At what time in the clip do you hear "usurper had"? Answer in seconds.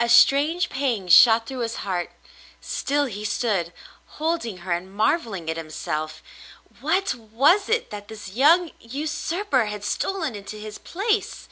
8.80-9.84